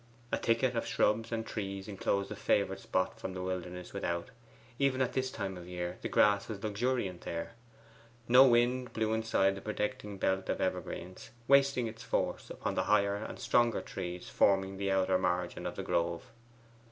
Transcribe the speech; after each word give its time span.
A 0.31 0.37
thicket 0.37 0.73
of 0.75 0.87
shrubs 0.87 1.31
and 1.31 1.45
trees 1.45 1.87
enclosed 1.87 2.29
the 2.29 2.35
favoured 2.35 2.79
spot 2.79 3.19
from 3.19 3.35
the 3.35 3.41
wilderness 3.43 3.93
without; 3.93 4.29
even 4.79 4.99
at 4.99 5.13
this 5.13 5.29
time 5.29 5.55
of 5.55 5.65
the 5.65 5.69
year 5.73 5.99
the 6.01 6.09
grass 6.09 6.47
was 6.49 6.63
luxuriant 6.63 7.21
there. 7.21 7.53
No 8.27 8.47
wind 8.47 8.93
blew 8.93 9.13
inside 9.13 9.53
the 9.53 9.61
protecting 9.61 10.17
belt 10.17 10.49
of 10.49 10.59
evergreens, 10.59 11.29
wasting 11.47 11.85
its 11.85 12.01
force 12.01 12.49
upon 12.49 12.73
the 12.73 12.85
higher 12.85 13.17
and 13.17 13.37
stronger 13.37 13.81
trees 13.81 14.27
forming 14.27 14.77
the 14.77 14.89
outer 14.91 15.19
margin 15.19 15.67
of 15.67 15.75
the 15.75 15.83
grove. 15.83 16.31